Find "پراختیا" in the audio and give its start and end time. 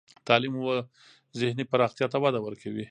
1.71-2.07